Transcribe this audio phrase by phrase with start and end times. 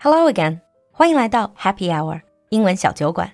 [0.00, 0.60] Hello again，
[0.92, 3.32] 欢迎来到 Happy Hour 英文小酒馆。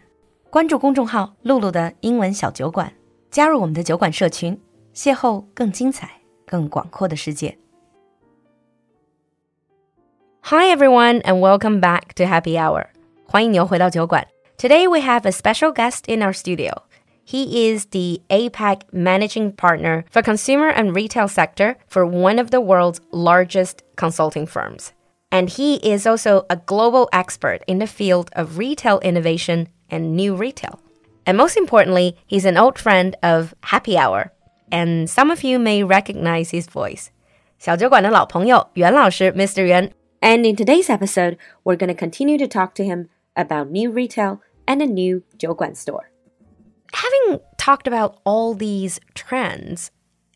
[0.50, 2.92] 关注公众号“露露的英文小酒馆”，
[3.30, 4.60] 加入我们的酒馆社群，
[4.94, 7.58] 邂逅更精彩、更广阔的世界。
[10.42, 12.86] Hi everyone, and welcome back to Happy Hour.
[13.24, 14.26] 欢迎你又回到酒馆。
[14.58, 16.82] Today we have a special guest in our studio.
[17.24, 22.58] He is the APAC managing partner for consumer and retail sector for one of the
[22.58, 24.88] world's largest consulting firms.
[25.30, 30.34] And he is also a global expert in the field of retail innovation and new
[30.34, 30.80] retail.
[31.24, 34.32] And most importantly, he's an old friend of Happy Hour.
[34.70, 37.10] And some of you may recognize his voice.
[37.58, 39.64] 小酒馆的老朋友袁老师 Mr.
[39.64, 39.90] Yuan.
[40.20, 44.40] And in today's episode, we're going to continue to talk to him about new retail
[44.66, 46.10] and a new 酒馆 store.
[46.92, 49.90] Having talked about all these trends,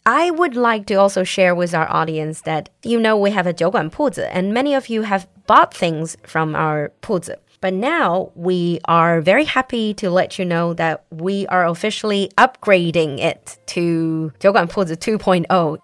[0.05, 3.53] I would like to also share with our audience that you know we have a
[3.53, 7.37] 酒馆铺子 and many of you have bought things from our 铺子.
[7.61, 13.19] But now we are very happy to let you know that we are officially upgrading
[13.19, 15.77] it to Jiuguan Puzi 2.0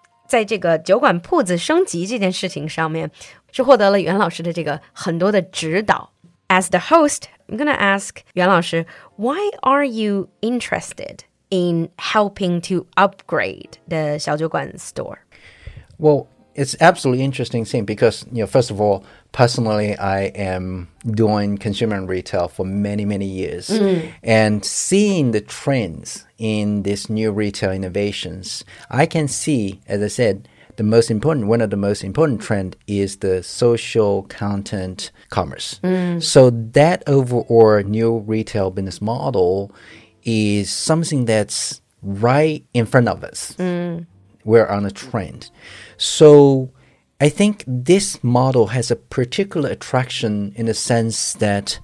[6.50, 14.18] as the host, I'm gonna ask 袁老师，Why are you interested in helping to upgrade the
[14.18, 15.24] Xiaojiuguan store?
[15.98, 21.56] Well, it's absolutely interesting thing because you know first of all personally i am doing
[21.56, 24.12] consumer and retail for many many years mm.
[24.24, 30.48] and seeing the trends in these new retail innovations i can see as i said
[30.76, 36.20] the most important one of the most important trend is the social content commerce mm.
[36.20, 39.72] so that overall new retail business model
[40.30, 44.06] is something that's right in front of us mm.
[44.44, 45.50] we're on a trend.
[45.96, 46.70] So
[47.18, 51.80] I think this model has a particular attraction in the sense that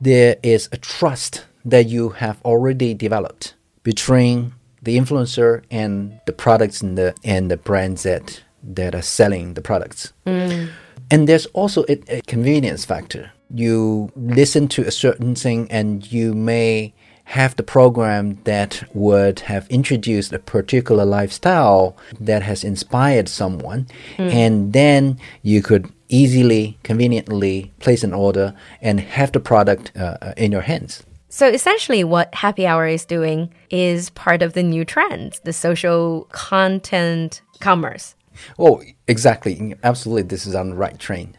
[0.00, 6.80] there is a trust that you have already developed between the influencer and the products
[6.80, 10.12] and the and the brands that that are selling the products.
[10.24, 10.70] Mm.
[11.10, 13.32] And there's also a, a convenience factor.
[13.52, 16.94] You listen to a certain thing and you may
[17.26, 24.72] have the program that would have introduced a particular lifestyle that has inspired someone, and
[24.72, 30.52] then you could easily, conveniently place an order and have the product uh, uh, in
[30.52, 31.02] your hands.
[31.28, 36.28] So essentially, what Happy Hour is doing is part of the new trends, the social
[36.30, 38.14] content commerce.
[38.58, 39.74] Oh, exactly.
[39.82, 40.22] Absolutely.
[40.22, 41.36] This is on the right train.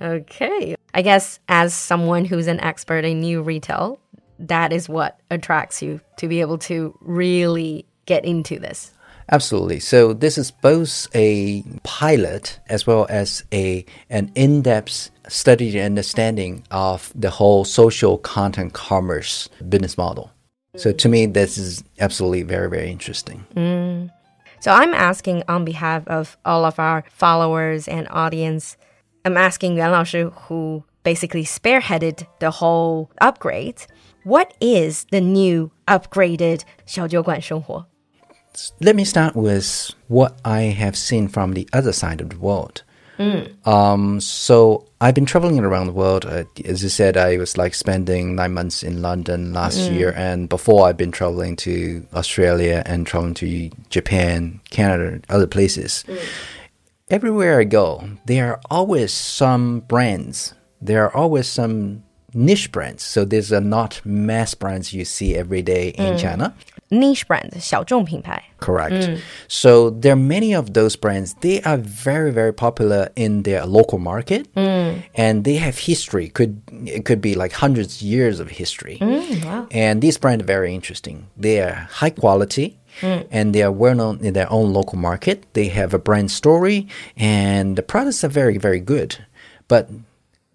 [0.00, 0.76] Okay.
[0.94, 3.98] I guess as someone who's an expert in new retail,
[4.42, 8.92] that is what attracts you to be able to really get into this.
[9.30, 9.80] Absolutely.
[9.80, 16.64] So this is both a pilot as well as a an in-depth study and understanding
[16.70, 20.30] of the whole social content commerce business model.
[20.76, 23.46] So to me, this is absolutely very very interesting.
[23.54, 24.10] Mm.
[24.60, 28.76] So I'm asking on behalf of all of our followers and audience.
[29.24, 33.85] I'm asking Yuan Lao who basically spearheaded the whole upgrade.
[34.23, 37.85] What is the new upgraded 小酒馆生活?
[38.79, 42.83] Let me start with what I have seen from the other side of the world.
[43.65, 46.25] Um, so I've been traveling around the world.
[46.25, 50.47] Uh, as you said, I was like spending nine months in London last year, and
[50.47, 56.03] before I've been traveling to Australia and traveling to Japan, Canada, other places.
[57.09, 60.53] Everywhere I go, there are always some brands.
[60.81, 62.03] There are always some
[62.33, 63.03] niche brands.
[63.03, 66.53] So these are not mass brands you see every day in China.
[66.89, 68.41] Niche brand 小众品牌.
[68.59, 69.19] Correct.
[69.49, 71.35] So there are many of those brands.
[71.41, 76.29] They are very, very popular in their local market, and they have history.
[76.29, 78.99] Could it could be like hundreds of years of history.
[79.71, 81.27] And these brands are very interesting.
[81.35, 82.77] They are high quality.
[83.03, 85.45] And they are well known in their own local market.
[85.53, 89.17] They have a brand story, and the products are very, very good.
[89.67, 89.89] But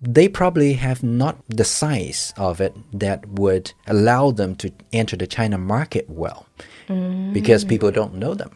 [0.01, 5.27] they probably have not the size of it that would allow them to enter the
[5.27, 6.45] China market well
[6.87, 7.69] because mm.
[7.69, 8.51] people don't know them.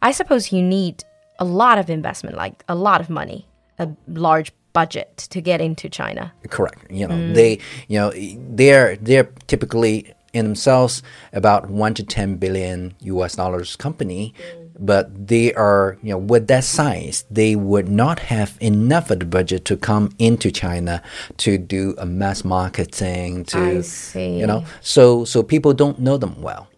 [0.00, 1.04] I suppose you need
[1.38, 3.46] a lot of investment, like a lot of money,
[3.78, 6.32] a large budget to get into China.
[6.48, 6.90] Correct.
[6.90, 7.34] You know, mm.
[7.34, 7.58] they,
[7.88, 8.12] you know,
[8.54, 11.02] they're they're typically in themselves
[11.32, 13.36] about one to ten billion U.S.
[13.36, 14.34] dollars company,
[14.78, 19.26] but they are, you know, with that size, they would not have enough of the
[19.26, 21.02] budget to come into China
[21.38, 24.38] to do a mass marketing to, I see.
[24.38, 26.68] you know, so so people don't know them well.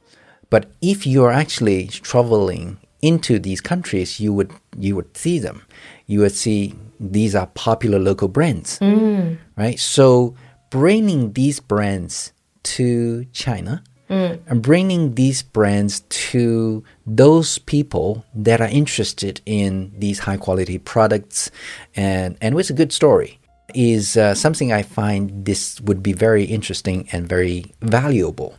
[0.50, 5.62] But if you're actually traveling into these countries, you would you would see them.
[6.06, 9.38] You would see these are popular local brands, mm.
[9.56, 9.78] right?
[9.78, 10.34] So
[10.70, 12.32] bringing these brands
[12.62, 20.37] to China and bringing these brands to those people that are interested in these high
[20.37, 21.50] quality products
[21.94, 23.38] and and with a good story
[23.75, 28.55] is uh, something I find this would be very interesting and very valuable.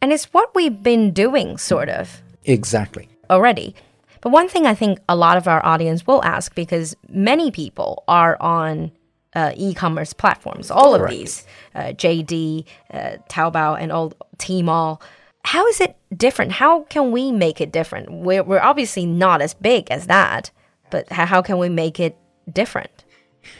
[0.00, 3.08] And it's what we've been doing, sort of, Exactly.
[3.30, 3.74] already.
[4.20, 8.04] But one thing I think a lot of our audience will ask because many people
[8.06, 8.92] are on
[9.36, 11.44] uh, e-commerce platforms, all of these,
[11.74, 15.00] uh, JD, uh, Taobao, and all Tmall.
[15.44, 16.52] How is it different?
[16.52, 18.10] How can we make it different?
[18.10, 20.50] We're, we're obviously not as big as that,
[20.90, 22.16] but how can we make it
[22.50, 23.04] different?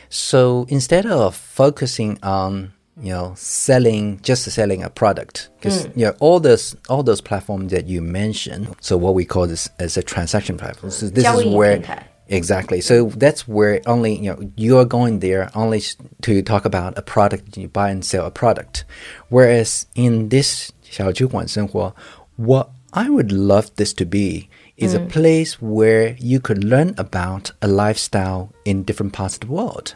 [0.09, 5.97] So instead of focusing on you know selling just selling a product because mm.
[5.99, 9.69] you know all those all those platforms that you mentioned so what we call this
[9.79, 12.07] as a transaction platform so this is where.
[12.28, 16.98] exactly so that's where only you know you're going there only s- to talk about
[16.98, 18.86] a product you buy and sell a product
[19.30, 21.94] whereas in this 小酒馆生活
[22.38, 27.52] what I would love this to be is a place where you could learn about
[27.62, 29.96] a lifestyle in different parts of the world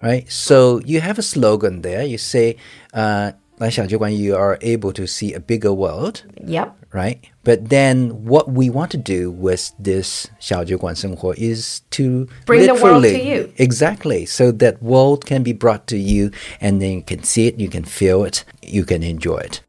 [0.00, 0.24] right?
[0.30, 2.02] So you have a slogan there.
[2.04, 2.56] You say,
[2.94, 3.32] uh,
[3.62, 6.70] 来小酒馆, you are able to see a bigger world, Yep.
[6.92, 7.18] right?
[7.42, 13.02] But then what we want to do with this 小酒馆生活 is to Bring the world
[13.02, 13.48] to literally- you.
[13.56, 14.24] Exactly.
[14.26, 17.68] So that world can be brought to you and then you can see it, you
[17.68, 19.60] can feel it, you can enjoy it.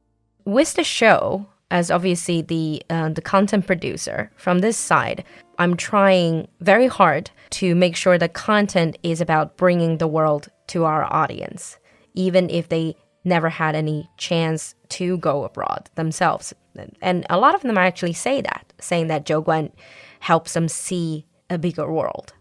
[0.46, 5.24] with the show, as obviously the uh, the content producer from this side,
[5.60, 10.86] I'm trying very hard to make sure the content is about bringing the world to
[10.86, 11.78] our audience,
[12.16, 16.53] even if they never had any chance to go abroad themselves.
[17.01, 19.73] And a lot of them actually say that, saying that Jiuguan
[20.21, 22.33] helps them see a bigger world.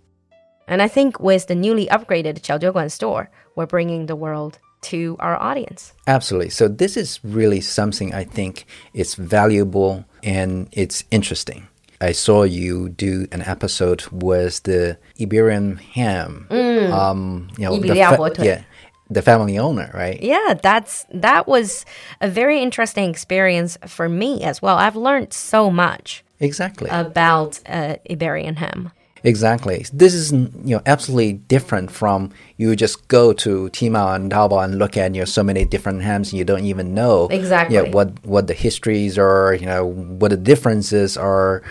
[0.68, 5.42] And I think with the newly upgraded Xiaojiuguan store, we're bringing the world to our
[5.42, 5.94] audience.
[6.08, 6.50] Absolutely.
[6.50, 11.68] So this is really something I think is valuable and it's interesting.
[12.02, 16.48] I saw you do an episode with the Iberian ham.
[16.52, 18.64] Um, you know, the yeah,
[19.14, 20.22] the family owner, right?
[20.22, 21.86] Yeah, that's that was
[22.22, 24.78] a very interesting experience for me as well.
[24.78, 28.92] I've learned so much exactly about uh, Iberian ham.
[29.24, 29.86] Exactly.
[29.94, 34.78] This is you know absolutely different from you just go to Tmall and Taobao and
[34.78, 37.84] look at you know so many different hams and you don't even know exactly you
[37.84, 41.64] know, what what the histories are, you know what the differences are.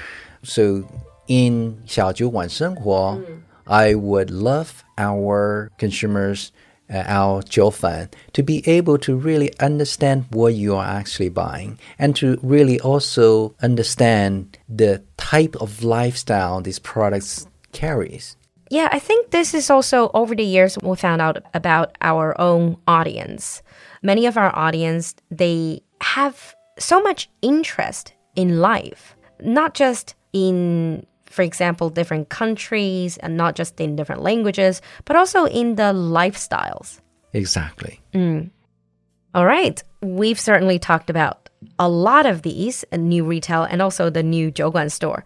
[0.42, 0.88] So
[1.28, 3.42] in Xiaojiuguan mm.
[3.66, 6.52] I would love our consumers
[6.92, 12.14] uh, our 酒粉 to be able to really understand what you are actually buying and
[12.14, 18.36] to really also understand the type of lifestyle these products carries.
[18.68, 22.76] Yeah, I think this is also over the years we found out about our own
[22.86, 23.62] audience.
[24.02, 31.43] Many of our audience, they have so much interest in life, not just in for
[31.43, 37.00] example, different countries and not just in different languages, but also in the lifestyles.
[37.32, 38.00] Exactly.
[38.12, 38.50] Mm.
[39.34, 39.82] All right.
[40.02, 41.49] We've certainly talked about
[41.79, 45.25] a lot of these a new retail and also the new Jiuguan store.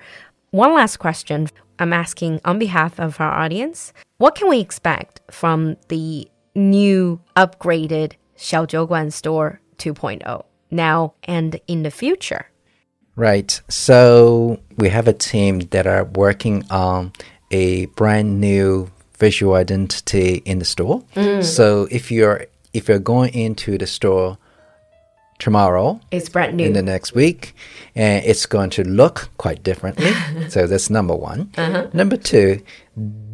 [0.50, 1.48] One last question
[1.78, 3.92] I'm asking on behalf of our audience.
[4.18, 11.90] What can we expect from the new upgraded Xiaojiuguan store 2.0 now and in the
[11.90, 12.48] future?
[13.16, 13.60] Right.
[13.68, 17.12] So we have a team that are working on
[17.50, 21.02] a brand new visual identity in the store.
[21.14, 21.42] Mm.
[21.42, 24.36] So if you're if you're going into the store
[25.38, 26.64] tomorrow It's brand new.
[26.66, 27.54] in the next week,
[27.94, 30.12] and it's going to look quite differently.
[30.48, 31.50] so that's number one.
[31.56, 31.88] Uh-huh.
[31.92, 32.60] Number two,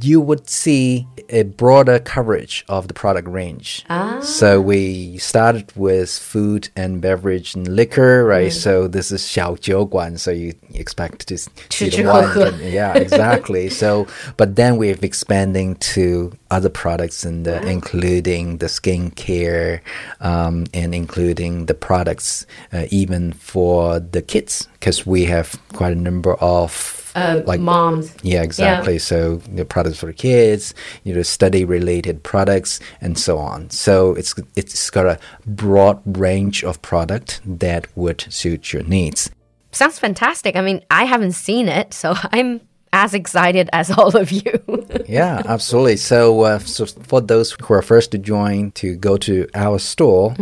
[0.01, 3.85] you would see a broader coverage of the product range.
[3.89, 4.19] Ah.
[4.21, 8.49] So we started with food and beverage and liquor, right?
[8.49, 8.53] Mm.
[8.61, 12.59] So this is Xiao Guan, so you expect to see the wine.
[12.73, 13.71] yeah, exactly.
[13.71, 17.69] so, but then we're expanding to other products and uh, wow.
[17.69, 19.81] including the skincare
[20.21, 26.01] um, and including the products uh, even for the kids because we have quite a
[26.01, 28.15] number of uh, like moms.
[28.23, 28.99] yeah, exactly.
[28.99, 33.71] So the products for kids, you know, study related products and so on.
[33.71, 39.31] So it's it's got a broad range of product that would suit your needs.
[39.73, 40.55] Sounds fantastic.
[40.57, 42.61] I mean, I haven't seen it, so I'm
[42.93, 44.53] as excited as all of you.
[45.09, 45.97] Yeah, absolutely.
[45.97, 50.35] So, uh, so for those who are first to join to go to our store,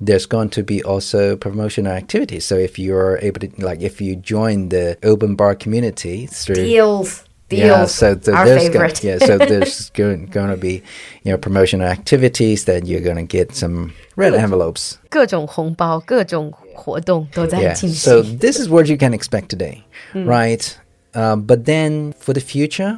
[0.00, 2.44] there's going to be also promotional activities.
[2.44, 7.24] So if you're able to, like, if you join the open bar community through Deals.
[7.50, 9.04] Yeah, Deals, so th- our there's go- favorite.
[9.04, 10.82] yeah, so there's going, going to be,
[11.22, 14.96] you know, promotional activities that you're going to get some red envelopes.
[15.10, 17.74] 各种红包、各种活动都在 Yeah.
[17.74, 18.38] 进 So 行。
[18.38, 19.82] this is what you can expect today,
[20.14, 20.62] right?
[21.14, 22.96] Uh, but then for the future,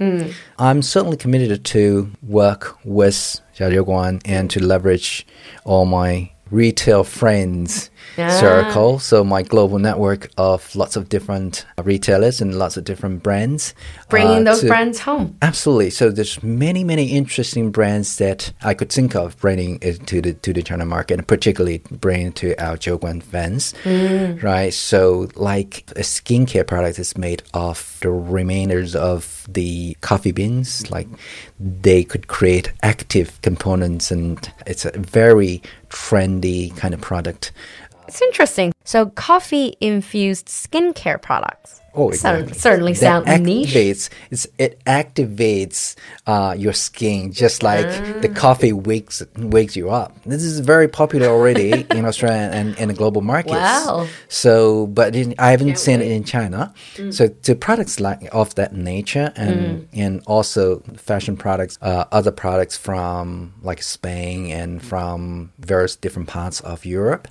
[0.56, 5.26] I'm certainly committed to work with Xiao Guan and to leverage
[5.64, 8.29] all my retail friends Ah.
[8.39, 8.99] circle.
[8.99, 13.73] So my global network of lots of different retailers and lots of different brands.
[14.09, 15.37] Bringing uh, those to- brands home.
[15.41, 15.89] Absolutely.
[15.89, 20.33] So there's many, many interesting brands that I could think of bringing it to the
[20.33, 23.73] to the China market, and particularly bringing to our Jiuguan fans,
[24.43, 24.73] right?
[24.73, 30.89] So like a skincare product is made of the remainders of the coffee beans.
[30.91, 31.07] Like
[31.59, 37.51] they could create active components, and it's a very trendy kind of product.
[38.09, 38.73] It's interesting.
[38.91, 41.75] So, coffee infused skincare products.
[41.95, 42.53] Oh, exactly.
[42.53, 43.69] certainly That sound niche.
[43.73, 45.95] activates, It's, it activates
[46.27, 47.87] uh, your skin just like
[48.23, 48.33] the Ah.
[48.45, 49.17] coffee wakes
[49.55, 50.09] wakes you up.
[50.33, 53.55] This is very popular already in Australia and in the global markets.
[53.69, 54.07] Wow.
[54.41, 56.59] So, but in, I haven't seen it in China.
[57.17, 60.61] So, the products like of that nature and and also
[61.09, 67.23] fashion products, uh, other products from like Spain and from various different parts of Europe,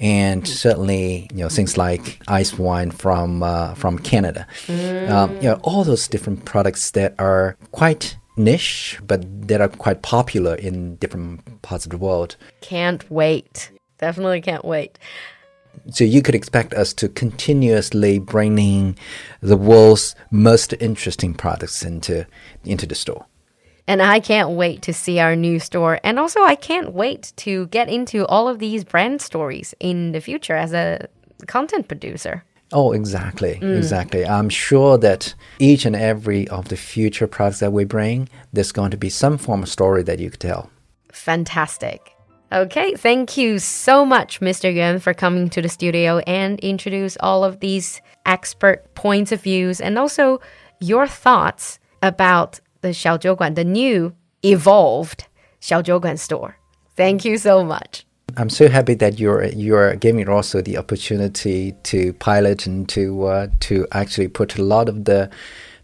[0.00, 0.95] and certainly
[1.32, 4.46] you know things like ice wine from uh, from Canada.
[4.68, 10.02] Um, you know all those different products that are quite niche, but that are quite
[10.02, 12.36] popular in different parts of the world.
[12.60, 13.70] Can't wait.
[13.98, 14.98] Definitely can't wait.
[15.90, 18.96] So you could expect us to continuously bringing
[19.40, 22.26] the world's most interesting products into
[22.64, 23.26] into the store.
[23.88, 26.00] And I can't wait to see our new store.
[26.02, 30.20] And also, I can't wait to get into all of these brand stories in the
[30.20, 31.08] future as a
[31.46, 32.42] content producer.
[32.72, 33.76] Oh, exactly, mm.
[33.76, 34.26] exactly.
[34.26, 38.90] I'm sure that each and every of the future products that we bring, there's going
[38.90, 40.70] to be some form of story that you could tell.
[41.12, 42.12] Fantastic.
[42.52, 44.72] Okay, thank you so much, Mr.
[44.72, 49.80] Yuan, for coming to the studio and introduce all of these expert points of views
[49.80, 50.40] and also
[50.80, 54.14] your thoughts about the Xiaojiuguan, the new
[54.44, 55.26] evolved
[55.60, 56.56] Xiaojiuguan store.
[56.96, 58.06] Thank you so much.
[58.36, 63.46] I'm so happy that you're you're giving also the opportunity to pilot and to uh,
[63.60, 65.30] to actually put a lot of the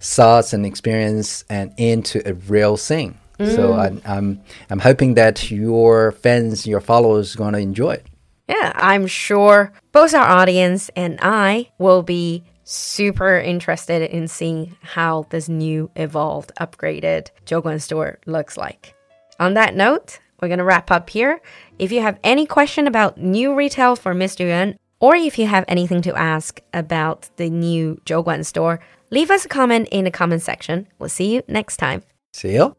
[0.01, 3.19] thoughts and experience and into a real thing.
[3.57, 4.41] So I'm, I'm
[4.71, 8.07] I'm hoping that your fans, your followers, are going to enjoy it.
[8.49, 15.27] Yeah, I'm sure both our audience and I will be super interested in seeing how
[15.31, 18.95] this new evolved, upgraded Jiuguan store looks like.
[19.39, 21.41] On that note, we're going to wrap up here.
[21.79, 24.47] If you have any question about new retail for Mr.
[24.47, 29.45] Yuan, or if you have anything to ask about the new Jiuguan store, leave us
[29.45, 30.87] a comment in the comment section.
[30.99, 32.03] We'll see you next time.
[32.33, 32.75] See you.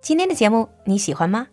[0.00, 1.48] 今天的节目你喜欢吗？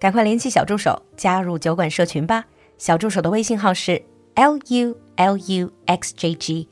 [0.00, 2.46] 赶快联系小助手加入酒馆社群吧。
[2.78, 4.02] 小助手的微信号是
[4.34, 6.68] l u l u x j g，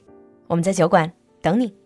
[0.46, 1.77] 我们在酒馆等你。